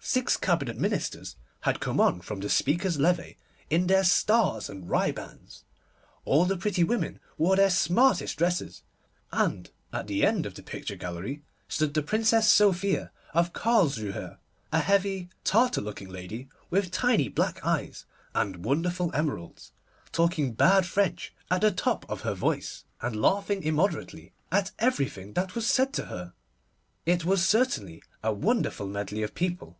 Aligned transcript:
Six 0.00 0.38
Cabinet 0.38 0.78
Ministers 0.78 1.36
had 1.62 1.80
come 1.80 2.00
on 2.00 2.22
from 2.22 2.40
the 2.40 2.48
Speaker's 2.48 2.96
Levée 2.96 3.36
in 3.68 3.88
their 3.88 4.04
stars 4.04 4.70
and 4.70 4.88
ribands, 4.88 5.64
all 6.24 6.46
the 6.46 6.56
pretty 6.56 6.82
women 6.82 7.20
wore 7.36 7.56
their 7.56 7.68
smartest 7.68 8.38
dresses, 8.38 8.82
and 9.32 9.70
at 9.92 10.06
the 10.06 10.24
end 10.24 10.46
of 10.46 10.54
the 10.54 10.62
picture 10.62 10.96
gallery 10.96 11.42
stood 11.68 11.92
the 11.92 12.00
Princess 12.02 12.50
Sophia 12.50 13.10
of 13.34 13.52
Carlsrühe, 13.52 14.38
a 14.72 14.78
heavy 14.78 15.28
Tartar 15.44 15.82
looking 15.82 16.08
lady, 16.08 16.48
with 16.70 16.90
tiny 16.90 17.28
black 17.28 17.62
eyes 17.62 18.06
and 18.34 18.64
wonderful 18.64 19.10
emeralds, 19.14 19.72
talking 20.10 20.54
bad 20.54 20.86
French 20.86 21.34
at 21.50 21.60
the 21.60 21.72
top 21.72 22.08
of 22.08 22.22
her 22.22 22.34
voice, 22.34 22.84
and 23.02 23.20
laughing 23.20 23.62
immoderately 23.62 24.32
at 24.50 24.70
everything 24.78 25.34
that 25.34 25.54
was 25.54 25.66
said 25.66 25.92
to 25.92 26.06
her. 26.06 26.32
It 27.04 27.26
was 27.26 27.44
certainly 27.44 28.02
a 28.22 28.32
wonderful 28.32 28.86
medley 28.86 29.22
of 29.22 29.34
people. 29.34 29.76